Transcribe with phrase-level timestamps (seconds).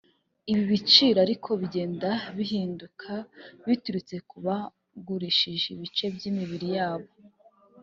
[0.51, 3.11] Ibi biciro ariko bigenda bihinduka
[3.67, 7.09] biturutse ku bagurishije ibice by’imibiri yabo